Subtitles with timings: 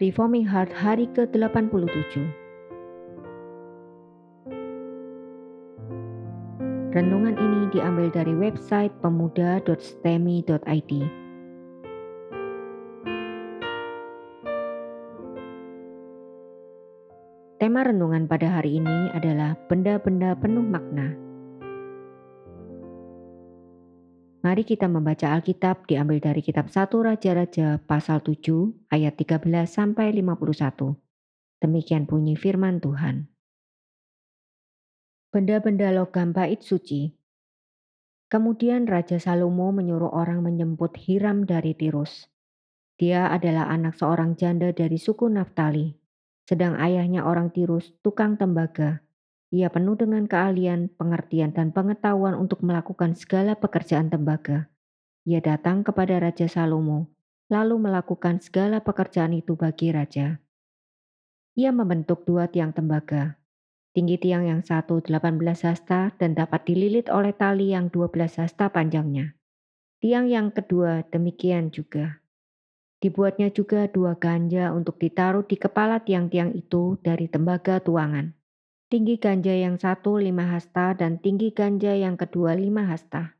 [0.00, 2.24] Reforming Heart hari ke-87.
[6.96, 10.92] Renungan ini diambil dari website pemuda.stemi.id.
[17.60, 21.29] Tema renungan pada hari ini adalah benda-benda penuh makna.
[24.40, 30.96] Mari kita membaca Alkitab diambil dari kitab 1 Raja-Raja pasal 7 ayat 13 sampai 51.
[31.60, 33.28] Demikian bunyi firman Tuhan.
[35.28, 37.12] Benda-benda logam bait suci.
[38.32, 42.24] Kemudian Raja Salomo menyuruh orang menjemput Hiram dari Tirus.
[42.96, 45.92] Dia adalah anak seorang janda dari suku Naftali,
[46.48, 49.04] sedang ayahnya orang Tirus, tukang tembaga
[49.50, 54.70] ia penuh dengan keahlian, pengertian, dan pengetahuan untuk melakukan segala pekerjaan tembaga.
[55.26, 57.10] Ia datang kepada Raja Salomo,
[57.50, 60.38] lalu melakukan segala pekerjaan itu bagi raja.
[61.58, 63.42] Ia membentuk dua tiang tembaga.
[63.90, 69.34] Tinggi tiang yang satu 18 hasta dan dapat dililit oleh tali yang 12 hasta panjangnya.
[69.98, 72.22] Tiang yang kedua demikian juga.
[73.02, 78.39] Dibuatnya juga dua ganja untuk ditaruh di kepala tiang-tiang itu dari tembaga tuangan
[78.90, 83.38] tinggi ganja yang satu lima hasta dan tinggi ganja yang kedua lima hasta.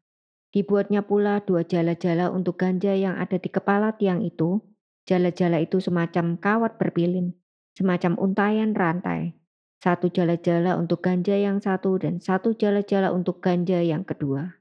[0.54, 4.62] Dibuatnya pula dua jala-jala untuk ganja yang ada di kepala tiang itu.
[5.10, 7.34] Jala-jala itu semacam kawat berpilin,
[7.74, 9.34] semacam untayan rantai.
[9.82, 14.54] Satu jala-jala untuk ganja yang satu dan satu jala-jala untuk ganja yang kedua.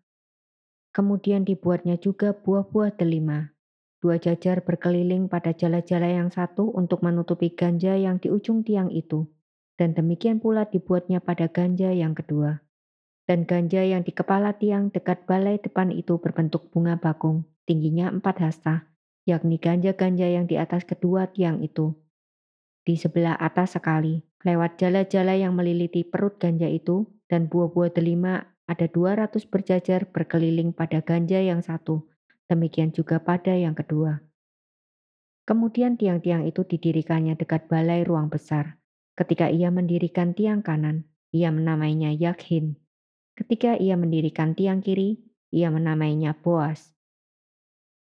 [0.90, 3.54] Kemudian dibuatnya juga buah-buah delima.
[4.02, 9.30] Dua jajar berkeliling pada jala-jala yang satu untuk menutupi ganja yang di ujung tiang itu
[9.80, 12.60] dan demikian pula dibuatnya pada ganja yang kedua.
[13.24, 18.44] Dan ganja yang di kepala tiang dekat balai depan itu berbentuk bunga bakung, tingginya empat
[18.44, 18.92] hasta,
[19.24, 21.96] yakni ganja-ganja yang di atas kedua tiang itu.
[22.84, 28.90] Di sebelah atas sekali, lewat jala-jala yang meliliti perut ganja itu, dan buah-buah delima ada
[28.90, 32.04] dua ratus berjajar berkeliling pada ganja yang satu,
[32.50, 34.26] demikian juga pada yang kedua.
[35.46, 38.79] Kemudian tiang-tiang itu didirikannya dekat balai ruang besar,
[39.20, 41.04] Ketika ia mendirikan tiang kanan,
[41.36, 42.80] ia menamainya Yakhin.
[43.36, 45.20] Ketika ia mendirikan tiang kiri,
[45.52, 46.96] ia menamainya Boas.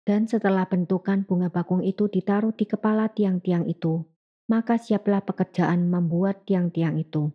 [0.01, 4.09] Dan setelah bentukan bunga bakung itu ditaruh di kepala tiang-tiang itu,
[4.49, 7.29] maka siaplah pekerjaan membuat tiang-tiang itu.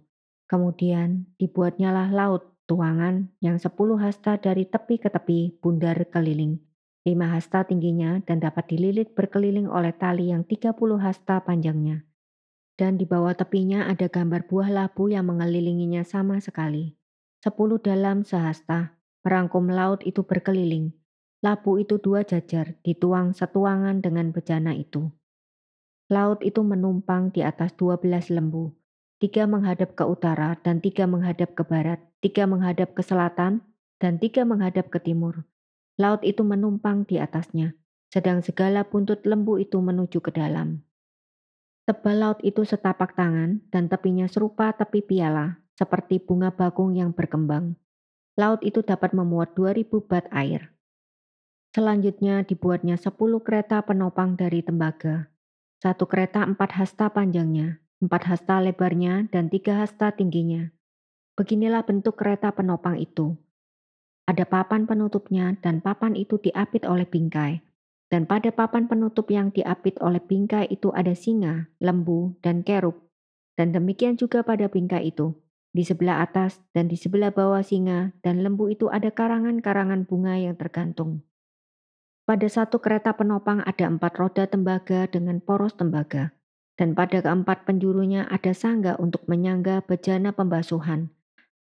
[0.50, 6.58] Kemudian dibuatnyalah laut tuangan yang sepuluh hasta dari tepi ke tepi bundar keliling.
[7.06, 12.07] Lima hasta tingginya dan dapat dililit berkeliling oleh tali yang tiga puluh hasta panjangnya
[12.78, 16.94] dan di bawah tepinya ada gambar buah labu yang mengelilinginya sama sekali.
[17.42, 18.94] Sepuluh dalam sehasta,
[19.26, 20.94] perangkum laut itu berkeliling.
[21.42, 25.10] Labu itu dua jajar, dituang setuangan dengan bejana itu.
[26.10, 28.74] Laut itu menumpang di atas dua belas lembu,
[29.22, 33.60] tiga menghadap ke utara dan tiga menghadap ke barat, tiga menghadap ke selatan
[34.02, 35.46] dan tiga menghadap ke timur.
[35.98, 37.74] Laut itu menumpang di atasnya,
[38.10, 40.87] sedang segala buntut lembu itu menuju ke dalam.
[41.88, 47.80] Tebal laut itu setapak tangan dan tepinya serupa tepi piala, seperti bunga bakung yang berkembang.
[48.36, 50.68] Laut itu dapat memuat 2000 bat air.
[51.72, 55.32] Selanjutnya dibuatnya 10 kereta penopang dari tembaga.
[55.80, 60.68] Satu kereta empat hasta panjangnya, empat hasta lebarnya, dan tiga hasta tingginya.
[61.40, 63.32] Beginilah bentuk kereta penopang itu.
[64.28, 67.64] Ada papan penutupnya dan papan itu diapit oleh bingkai.
[68.08, 72.96] Dan pada papan penutup yang diapit oleh bingkai itu ada singa, lembu, dan kerub.
[73.52, 75.36] Dan demikian juga pada bingkai itu.
[75.76, 80.56] Di sebelah atas dan di sebelah bawah singa dan lembu itu ada karangan-karangan bunga yang
[80.56, 81.20] tergantung.
[82.24, 86.32] Pada satu kereta penopang ada empat roda tembaga dengan poros tembaga.
[86.80, 91.12] Dan pada keempat penjurunya ada sangga untuk menyangga bejana pembasuhan.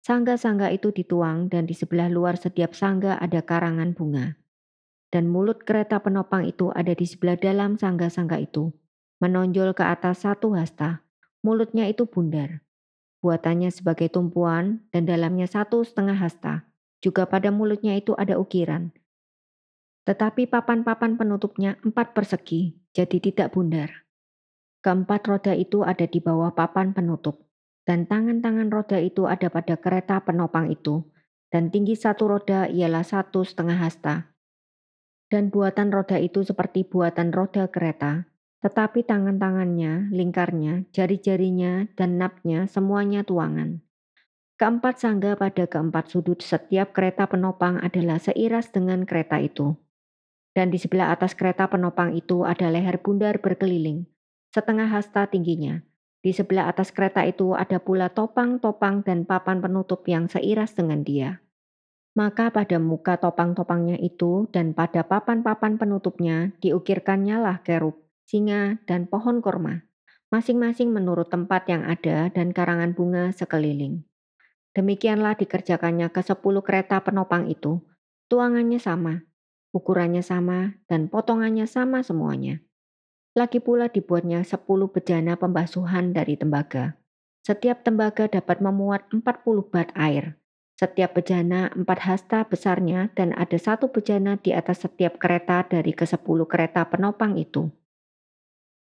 [0.03, 4.42] Sangga-sangga itu dituang dan di sebelah luar setiap sangga ada karangan bunga
[5.13, 8.73] dan mulut kereta penopang itu ada di sebelah dalam sangga-sangga itu,
[9.21, 11.05] menonjol ke atas satu hasta.
[11.45, 12.65] Mulutnya itu bundar.
[13.23, 16.67] buatannya sebagai tumpuan dan dalamnya satu setengah hasta.
[16.99, 18.91] Juga pada mulutnya itu ada ukiran.
[20.03, 24.07] Tetapi papan-papan penutupnya empat persegi, jadi tidak bundar.
[24.83, 27.47] Keempat roda itu ada di bawah papan penutup,
[27.87, 31.07] dan tangan-tangan roda itu ada pada kereta penopang itu,
[31.55, 34.32] dan tinggi satu roda ialah satu setengah hasta.
[35.33, 38.29] Dan buatan roda itu seperti buatan roda kereta,
[38.61, 43.81] tetapi tangan-tangannya, lingkarnya, jari-jarinya, dan napnya semuanya tuangan.
[44.61, 49.75] Keempat sangga pada keempat sudut setiap kereta penopang adalah seiras dengan kereta itu.
[50.55, 54.07] Dan di sebelah atas kereta penopang itu ada leher bundar berkeliling,
[54.55, 55.83] setengah hasta tingginya.
[56.23, 61.42] Di sebelah atas kereta itu ada pula topang-topang dan papan penutup yang seiras dengan dia.
[62.13, 67.97] Maka pada muka topang-topangnya itu dan pada papan-papan penutupnya diukirkannya lah kerub,
[68.29, 69.89] singa, dan pohon korma,
[70.29, 74.05] masing-masing menurut tempat yang ada dan karangan bunga sekeliling.
[74.77, 77.81] Demikianlah dikerjakannya ke sepuluh kereta penopang itu.
[78.29, 79.25] Tuangannya sama,
[79.73, 82.61] ukurannya sama, dan potongannya sama semuanya.
[83.33, 87.01] Lagi pula dibuatnya sepuluh bejana pembasuhan dari tembaga.
[87.41, 90.37] Setiap tembaga dapat memuat empat puluh bat air.
[90.77, 96.09] Setiap bejana empat hasta besarnya dan ada satu bejana di atas setiap kereta dari ke
[96.09, 97.71] sepuluh kereta penopang itu.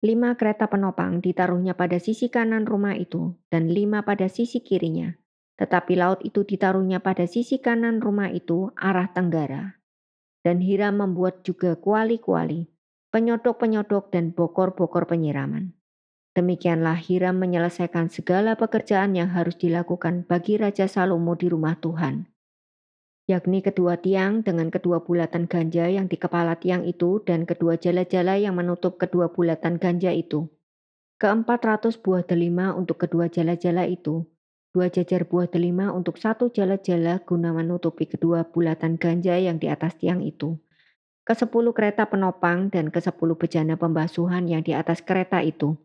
[0.03, 5.11] Lima kereta penopang ditaruhnya pada sisi kanan rumah itu dan lima pada sisi kirinya
[5.59, 9.83] tetapi laut itu ditaruhnya pada sisi kanan rumah itu arah tenggara.
[10.39, 12.71] Dan Hiram membuat juga kuali-kuali,
[13.11, 15.75] penyodok-penyodok dan bokor-bokor penyiraman.
[16.39, 22.31] Demikianlah Hiram menyelesaikan segala pekerjaan yang harus dilakukan bagi Raja Salomo di rumah Tuhan,
[23.27, 28.39] yakni kedua tiang dengan kedua bulatan ganja yang di kepala tiang itu dan kedua jala-jala
[28.39, 30.47] yang menutup kedua bulatan ganja itu.
[31.19, 34.23] Keempat ratus buah delima untuk kedua jala-jala itu,
[34.71, 39.99] dua jajar buah delima untuk satu jala-jala guna menutupi kedua bulatan ganja yang di atas
[39.99, 40.55] tiang itu.
[41.27, 45.75] Ke sepuluh kereta penopang dan ke sepuluh bejana pembasuhan yang di atas kereta itu.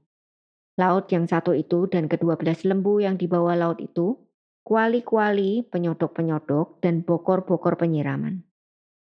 [0.75, 4.19] Laut yang satu itu dan kedua belas lembu yang di bawah laut itu,
[4.67, 8.43] kuali-kuali, penyodok-penyodok, dan bokor-bokor penyiraman.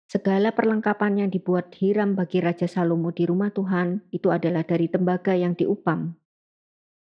[0.10, 5.38] Segala perlengkapan yang dibuat Hiram bagi Raja Salomo di rumah Tuhan itu adalah dari tembaga
[5.38, 6.18] yang diupam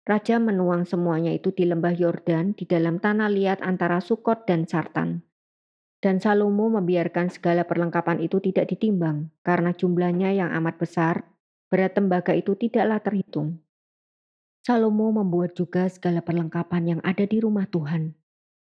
[0.10, 5.22] Raja menuang semuanya itu di lembah Yordan di dalam tanah liat antara Sukot dan Sartan.
[6.02, 11.30] Dan Salomo membiarkan segala perlengkapan itu tidak ditimbang, karena jumlahnya yang amat besar,
[11.70, 13.62] berat tembaga itu tidaklah terhitung.
[14.70, 18.14] Salomo membuat juga segala perlengkapan yang ada di rumah Tuhan,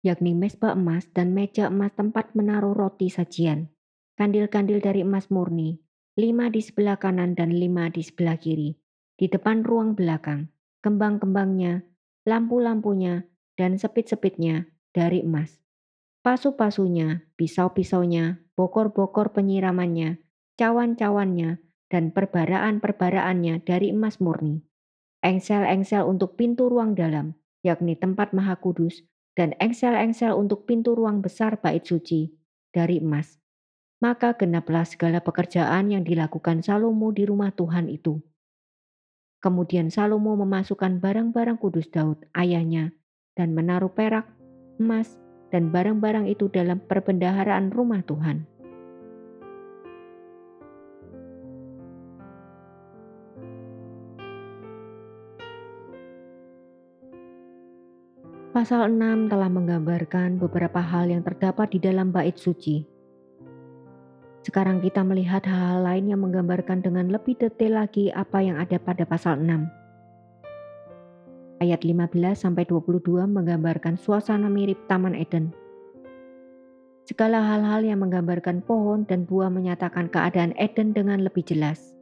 [0.02, 3.70] yakni mesbah emas dan meja emas tempat menaruh roti sajian,
[4.18, 5.78] kandil-kandil dari emas murni,
[6.18, 8.74] lima di sebelah kanan dan lima di sebelah kiri,
[9.14, 10.50] di depan ruang belakang,
[10.82, 11.86] kembang-kembangnya,
[12.26, 13.22] lampu-lampunya,
[13.54, 15.62] dan sepit-sepitnya dari emas.
[16.26, 20.18] Pasu-pasunya, pisau-pisaunya, bokor-bokor penyiramannya,
[20.58, 21.62] cawan-cawannya,
[21.94, 24.71] dan perbaraan-perbaraannya dari emas murni.
[25.22, 29.06] Engsel-engsel untuk pintu ruang dalam, yakni tempat maha kudus,
[29.38, 32.34] dan engsel-engsel untuk pintu ruang besar bait suci
[32.74, 33.38] dari emas.
[34.02, 38.18] Maka genaplah segala pekerjaan yang dilakukan Salomo di rumah Tuhan itu
[39.42, 42.94] Kemudian Salomo memasukkan barang-barang kudus Daud, ayahnya,
[43.34, 44.30] dan menaruh perak,
[44.78, 45.18] emas,
[45.50, 48.46] dan barang-barang itu dalam perbendaharaan rumah Tuhan.
[58.52, 62.84] Pasal 6 telah menggambarkan beberapa hal yang terdapat di dalam bait suci,
[64.44, 69.08] sekarang kita melihat hal-hal lain yang menggambarkan dengan lebih detail lagi apa yang ada pada
[69.08, 69.72] pasal 6.
[71.64, 75.56] Ayat 15 sampai 22 menggambarkan suasana mirip Taman Eden.
[77.08, 81.96] Segala hal-hal yang menggambarkan pohon dan buah menyatakan keadaan Eden dengan lebih jelas.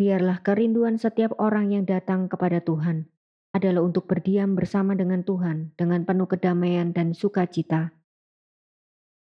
[0.00, 3.11] Biarlah kerinduan setiap orang yang datang kepada Tuhan
[3.52, 7.92] adalah untuk berdiam bersama dengan Tuhan dengan penuh kedamaian dan sukacita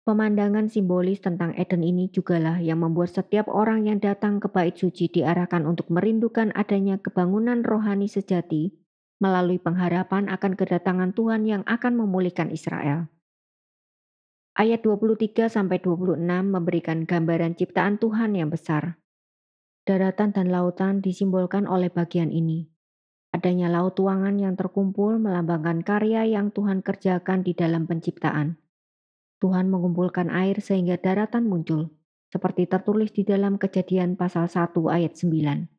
[0.05, 5.09] Pemandangan simbolis tentang Eden ini jugalah yang membuat setiap orang yang datang ke bait suci
[5.09, 8.69] diarahkan untuk merindukan adanya kebangunan rohani sejati
[9.17, 13.09] melalui pengharapan akan kedatangan Tuhan yang akan memulihkan Israel.
[14.53, 16.21] Ayat 23 sampai 26
[16.53, 19.01] memberikan gambaran ciptaan Tuhan yang besar.
[19.89, 22.74] Daratan dan lautan disimbolkan oleh bagian ini.
[23.45, 28.57] Adanya laut tuangan yang terkumpul melambangkan karya yang Tuhan kerjakan di dalam penciptaan
[29.37, 31.93] Tuhan mengumpulkan air sehingga daratan muncul,
[32.33, 35.69] seperti tertulis di dalam kejadian pasal 1 ayat 9.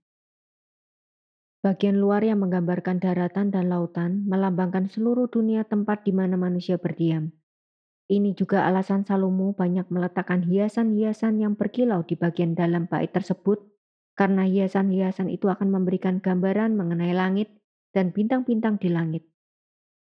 [1.66, 7.34] Bagian luar yang menggambarkan daratan dan lautan melambangkan seluruh dunia tempat di mana manusia berdiam.
[8.06, 13.58] Ini juga alasan Salomo banyak meletakkan hiasan-hiasan yang berkilau di bagian dalam bait tersebut,
[14.16, 17.52] karena hiasan-hiasan itu akan memberikan gambaran mengenai langit
[17.92, 19.22] dan bintang-bintang di langit.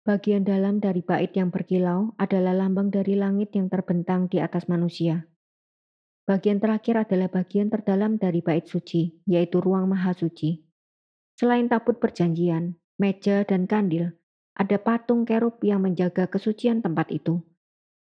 [0.03, 5.31] Bagian dalam dari bait yang berkilau adalah lambang dari langit yang terbentang di atas manusia.
[6.27, 10.63] Bagian terakhir adalah bagian terdalam dari bait suci, yaitu ruang maha suci.
[11.39, 14.15] Selain tabut perjanjian, meja, dan kandil,
[14.55, 17.43] ada patung kerub yang menjaga kesucian tempat itu.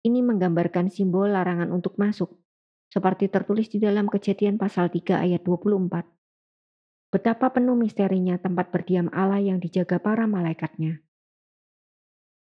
[0.02, 2.39] Ini menggambarkan simbol larangan untuk masuk,
[2.90, 6.02] seperti tertulis di dalam kejadian pasal 3 ayat 24.
[7.10, 11.02] Betapa penuh misterinya tempat berdiam Allah yang dijaga para malaikatnya.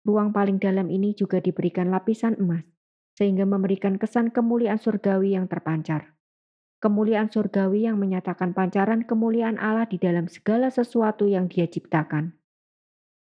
[0.06, 2.66] Ruang paling dalam ini juga diberikan lapisan emas,
[3.14, 6.18] sehingga memberikan kesan kemuliaan surgawi yang terpancar.
[6.80, 12.39] Kemuliaan surgawi yang menyatakan pancaran kemuliaan Allah di dalam segala sesuatu yang dia ciptakan.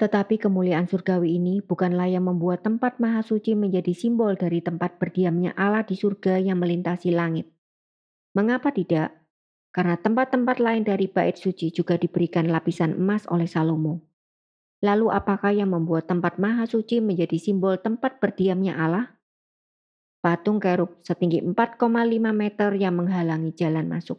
[0.01, 5.53] Tetapi kemuliaan surgawi ini bukanlah yang membuat tempat maha suci menjadi simbol dari tempat berdiamnya
[5.61, 7.53] Allah di surga yang melintasi langit.
[8.33, 9.13] Mengapa tidak?
[9.69, 14.01] Karena tempat-tempat lain dari bait suci juga diberikan lapisan emas oleh Salomo.
[14.81, 19.05] Lalu apakah yang membuat tempat maha suci menjadi simbol tempat berdiamnya Allah?
[20.25, 21.77] Patung kerub setinggi 4,5
[22.33, 24.17] meter yang menghalangi jalan masuk.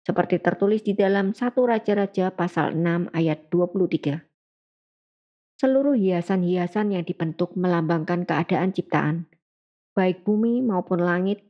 [0.00, 4.29] Seperti tertulis di dalam satu Raja-Raja pasal 6 ayat 23.
[5.60, 9.28] Seluruh hiasan-hiasan yang dibentuk melambangkan keadaan ciptaan,
[9.92, 11.44] baik bumi maupun langit,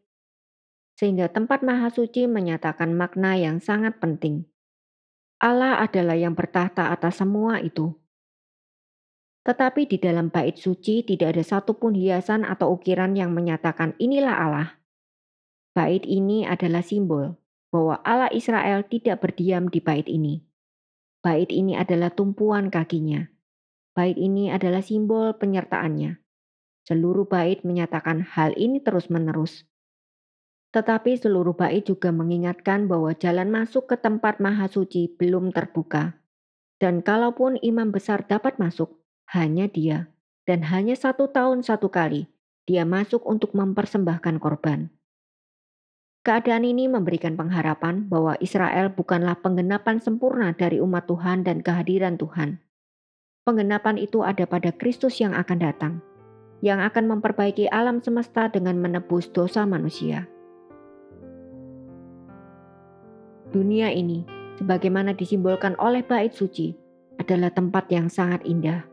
[0.99, 4.51] sehingga tempat maha suci menyatakan makna yang sangat penting.
[5.39, 7.95] Allah adalah yang bertahta atas semua itu.
[9.47, 14.69] Tetapi di dalam bait suci tidak ada satupun hiasan atau ukiran yang menyatakan inilah Allah.
[15.71, 17.39] Bait ini adalah simbol
[17.71, 20.43] bahwa Allah Israel tidak berdiam di bait ini.
[21.23, 23.31] Bait ini adalah tumpuan kakinya
[24.01, 26.17] Bait ini adalah simbol penyertaannya.
[26.89, 29.69] Seluruh bait menyatakan hal ini terus-menerus.
[30.73, 36.17] Tetapi seluruh bait juga mengingatkan bahwa jalan masuk ke tempat maha suci belum terbuka.
[36.81, 38.89] Dan kalaupun imam besar dapat masuk,
[39.37, 40.09] hanya dia,
[40.49, 42.25] dan hanya satu tahun satu kali,
[42.65, 44.89] dia masuk untuk mempersembahkan korban.
[46.25, 52.65] Keadaan ini memberikan pengharapan bahwa Israel bukanlah penggenapan sempurna dari umat Tuhan dan kehadiran Tuhan
[53.51, 55.99] Penggenapan itu ada pada Kristus yang akan datang,
[56.63, 60.31] yang akan memperbaiki alam semesta dengan menebus dosa manusia.
[63.51, 64.23] Dunia ini,
[64.55, 66.79] sebagaimana disimbolkan oleh bait suci,
[67.19, 68.87] adalah tempat yang sangat indah.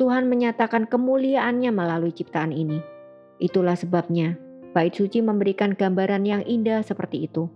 [0.00, 2.80] Tuhan menyatakan kemuliaannya melalui ciptaan ini.
[3.36, 4.40] Itulah sebabnya
[4.72, 7.52] bait suci memberikan gambaran yang indah seperti itu.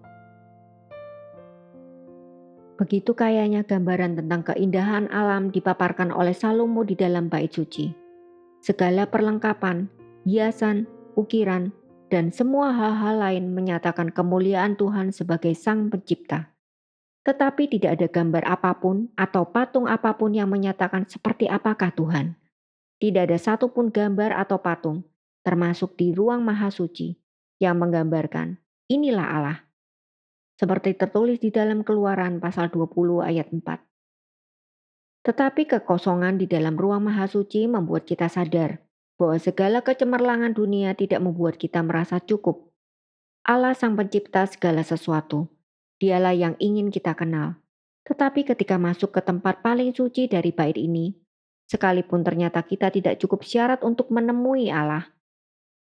[2.78, 7.90] Begitu kayanya gambaran tentang keindahan alam dipaparkan oleh Salomo di dalam bait suci.
[8.62, 9.90] Segala perlengkapan,
[10.23, 10.87] hiasan,
[11.18, 11.75] ukiran,
[12.06, 16.54] dan semua hal-hal lain menyatakan kemuliaan Tuhan sebagai Sang Pencipta.
[17.26, 22.38] Tetapi tidak ada gambar apa pun atau patung apa pun yang menyatakan seperti apakah Tuhan.
[23.02, 25.02] Tidak ada satupun gambar atau patung,
[25.42, 27.18] termasuk di ruang maha suci,
[27.58, 29.68] yang menggambarkan inilah Allah
[30.59, 33.62] seperti tertulis di dalam Keluaran pasal 20 ayat 4.
[35.23, 38.83] Tetapi kekosongan di dalam ruang maha suci membuat kita sadar
[39.15, 42.75] bahwa segala kecemerlangan dunia tidak membuat kita merasa cukup.
[43.47, 45.47] Allah sang pencipta segala sesuatu.
[45.99, 47.59] Dialah yang ingin kita kenal.
[48.07, 51.15] Tetapi ketika masuk ke tempat paling suci dari bait ini,
[51.67, 55.11] sekalipun ternyata kita tidak cukup syarat untuk menemui Allah,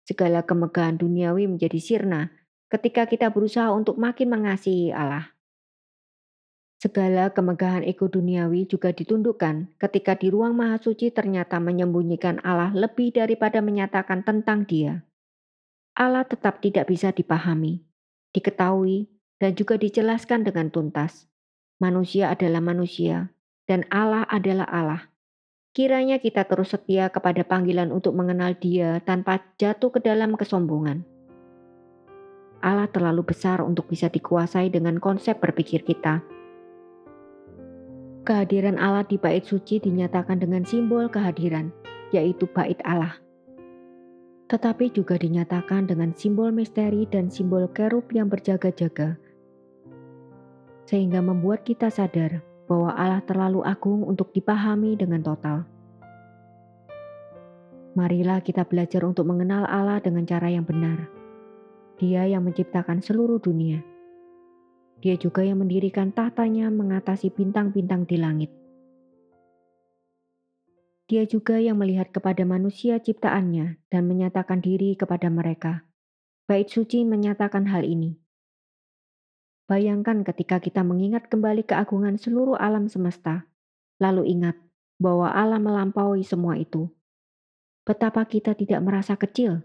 [0.05, 2.29] segala kemegahan duniawi menjadi sirna
[2.75, 5.32] ketika kita berusaha untuk makin mengasihi Allah.
[6.75, 13.15] Segala kemegahan ego duniawi juga ditundukkan ketika di ruang maha suci ternyata menyembunyikan Allah lebih
[13.15, 15.08] daripada menyatakan tentang dia.
[15.96, 17.79] Allah tetap tidak bisa dipahami,
[18.36, 19.08] diketahui,
[19.39, 21.32] dan juga dijelaskan dengan tuntas.
[21.79, 23.32] Manusia adalah manusia,
[23.63, 25.01] dan Allah adalah Allah.
[25.72, 31.14] Kiranya kita terus setia kepada panggilan untuk mengenal Dia tanpa jatuh ke dalam kesombongan.
[32.65, 36.25] Allah terlalu besar untuk bisa dikuasai dengan konsep berpikir kita.
[38.25, 41.69] Kehadiran Allah di bait suci dinyatakan dengan simbol kehadiran,
[42.10, 43.22] yaitu bait Allah.
[44.50, 49.13] Tetapi juga dinyatakan dengan simbol misteri dan simbol kerub yang berjaga-jaga,
[50.89, 55.69] sehingga membuat kita sadar bahwa Allah terlalu agung untuk dipahami dengan total.
[57.93, 61.14] Marilah kita belajar untuk mengenal Allah dengan cara yang benar
[61.95, 63.79] dia yang menciptakan seluruh dunia.
[64.99, 68.51] Dia juga yang mendirikan tahtanya mengatasi bintang-bintang di langit.
[71.05, 75.85] Dia juga yang melihat kepada manusia ciptaannya dan menyatakan diri kepada mereka.
[76.49, 78.17] Bait suci menyatakan hal ini.
[79.65, 83.49] Bayangkan ketika kita mengingat kembali keagungan seluruh alam semesta,
[83.97, 84.57] lalu ingat
[85.01, 86.89] bahwa Allah melampaui semua itu.
[87.85, 89.61] Betapa kita tidak merasa kecil.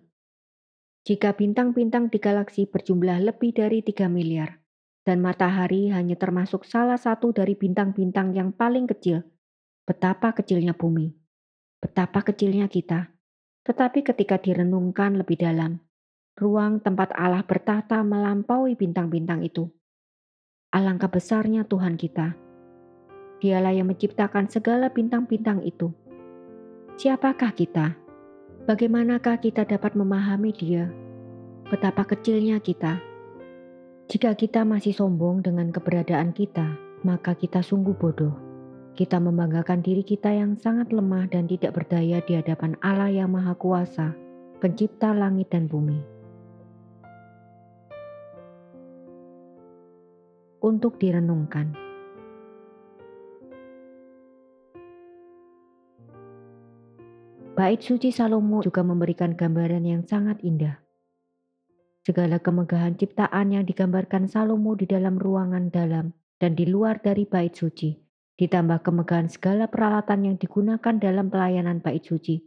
[1.06, 4.60] Jika bintang-bintang di galaksi berjumlah lebih dari 3 miliar,
[5.04, 9.24] dan matahari hanya termasuk salah satu dari bintang-bintang yang paling kecil,
[9.88, 11.20] betapa kecilnya bumi
[11.80, 13.08] betapa kecilnya kita.
[13.64, 15.80] Tetapi ketika direnungkan lebih dalam,
[16.36, 19.68] ruang tempat Allah bertahta melampaui bintang-bintang itu.
[20.70, 22.36] Alangkah besarnya Tuhan kita.
[23.40, 25.90] Dialah yang menciptakan segala bintang-bintang itu.
[27.00, 27.96] Siapakah kita?
[28.68, 30.84] Bagaimanakah kita dapat memahami Dia?
[31.72, 33.00] Betapa kecilnya kita.
[34.12, 38.36] Jika kita masih sombong dengan keberadaan kita, maka kita sungguh bodoh.
[38.92, 43.56] Kita membanggakan diri kita yang sangat lemah dan tidak berdaya di hadapan Allah yang Maha
[43.56, 44.12] Kuasa,
[44.60, 45.96] Pencipta langit dan bumi.
[50.60, 51.72] Untuk direnungkan,
[57.60, 60.80] bait suci Salomo juga memberikan gambaran yang sangat indah.
[62.00, 67.52] Segala kemegahan ciptaan yang digambarkan Salomo di dalam ruangan dalam dan di luar dari bait
[67.52, 68.00] suci
[68.40, 72.40] ditambah kemegahan segala peralatan yang digunakan dalam pelayanan bait suci,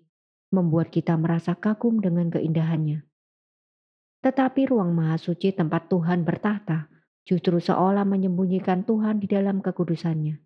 [0.49, 3.05] membuat kita merasa kagum dengan keindahannya.
[4.25, 6.89] Tetapi ruang maha suci tempat Tuhan bertahta
[7.21, 10.41] justru seolah menyembunyikan Tuhan di dalam kekudusannya.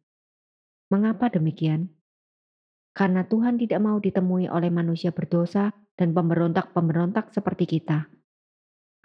[0.92, 1.97] Mengapa demikian?
[2.98, 8.10] Karena Tuhan tidak mau ditemui oleh manusia berdosa dan pemberontak-pemberontak seperti kita.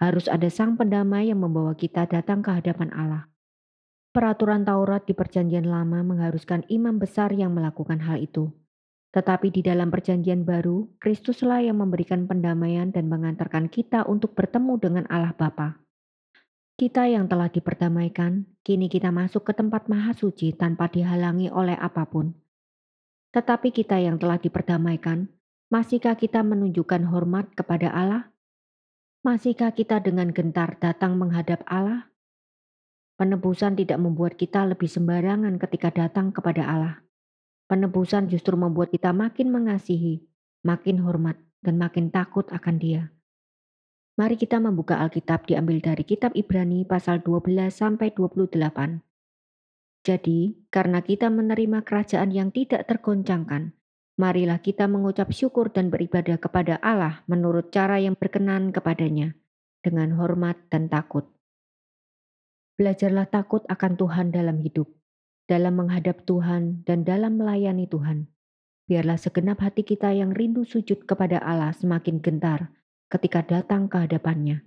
[0.01, 3.29] Harus ada sang pendamai yang membawa kita datang ke hadapan Allah.
[4.17, 8.49] Peraturan Taurat di Perjanjian Lama mengharuskan imam besar yang melakukan hal itu.
[9.13, 15.05] Tetapi di dalam Perjanjian Baru, Kristuslah yang memberikan pendamaian dan mengantarkan kita untuk bertemu dengan
[15.13, 15.85] Allah Bapa.
[16.81, 22.09] Kita yang telah diperdamaikan, kini kita masuk ke tempat maha suci tanpa dihalangi oleh apa
[22.09, 22.33] pun.
[23.33, 25.33] Tetapi kita yang telah diperdamaikan,
[25.73, 28.29] masihkah kita menunjukkan hormat kepada Allah?
[29.25, 32.13] Masihkah kita dengan gentar datang menghadap Allah?
[33.17, 36.95] Penebusan tidak membuat kita lebih sembarangan ketika datang kepada Allah.
[37.73, 40.21] Penebusan justru membuat kita makin mengasihi,
[40.61, 43.09] makin hormat, dan makin takut akan Dia.
[44.21, 49.01] Mari kita membuka Alkitab diambil dari kitab Ibrani pasal 12 sampai 28.
[50.03, 53.71] Jadi, karena kita menerima kerajaan yang tidak tergoncangkan,
[54.19, 59.39] marilah kita mengucap syukur dan beribadah kepada Allah menurut cara yang berkenan kepadanya,
[59.79, 61.31] dengan hormat dan takut.
[62.75, 64.91] Belajarlah takut akan Tuhan dalam hidup,
[65.47, 68.27] dalam menghadap Tuhan dan dalam melayani Tuhan.
[68.91, 72.75] Biarlah segenap hati kita yang rindu sujud kepada Allah semakin gentar
[73.07, 74.67] ketika datang ke hadapannya.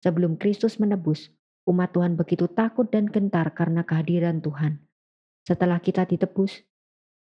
[0.00, 1.28] Sebelum Kristus menebus,
[1.68, 4.80] umat Tuhan begitu takut dan gentar karena kehadiran Tuhan.
[5.44, 6.64] Setelah kita ditebus,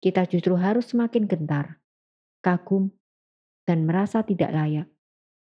[0.03, 1.79] kita justru harus semakin gentar,
[2.43, 2.91] kagum,
[3.63, 4.87] dan merasa tidak layak.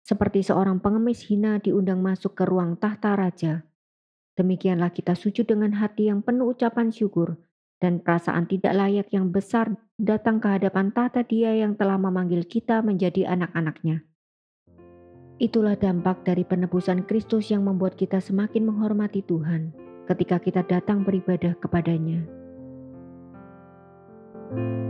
[0.02, 3.69] Seperti seorang pengemis hina diundang masuk ke ruang tahta raja,
[4.39, 7.36] Demikianlah kita sujud dengan hati yang penuh ucapan syukur
[7.84, 12.80] dan perasaan tidak layak yang besar datang ke hadapan tata dia yang telah memanggil kita
[12.80, 14.08] menjadi anak-anaknya.
[15.39, 19.71] Itulah dampak dari penebusan Kristus yang membuat kita semakin menghormati Tuhan
[20.04, 22.28] ketika kita datang beribadah kepadanya.
[24.49, 24.88] thank you